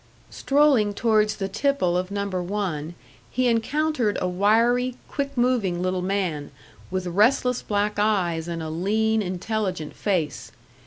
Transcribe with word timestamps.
Strolling 0.31 0.95
towards 0.95 1.35
the 1.35 1.47
tipple 1.47 1.95
of 1.95 2.09
Number 2.09 2.41
One, 2.41 2.95
he 3.29 3.45
encountered 3.47 4.17
a 4.19 4.27
wiry, 4.27 4.95
quick 5.07 5.37
moving 5.37 5.79
little 5.83 6.01
man, 6.01 6.49
with 6.89 7.05
restless 7.05 7.61
black 7.61 7.99
eyes 7.99 8.47
and 8.47 8.63
a 8.63 8.71
lean, 8.71 9.21
intelligent 9.21 9.95
face. 9.95 10.51